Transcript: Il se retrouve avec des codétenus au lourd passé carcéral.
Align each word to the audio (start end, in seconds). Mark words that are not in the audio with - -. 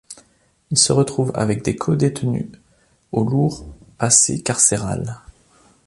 Il 0.71 0.79
se 0.79 0.93
retrouve 0.93 1.31
avec 1.35 1.61
des 1.63 1.75
codétenus 1.75 2.47
au 3.11 3.23
lourd 3.23 3.67
passé 3.99 4.41
carcéral. 4.41 5.19